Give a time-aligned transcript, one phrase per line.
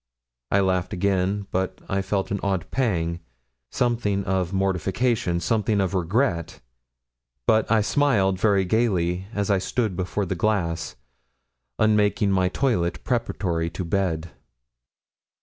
[0.49, 3.19] I laughed again; but I felt an odd pang
[3.69, 6.59] something of mortification something of regret;
[7.45, 10.95] but I smiled very gaily, as I stood before the glass,
[11.77, 14.31] un making my toilet preparatory to bed.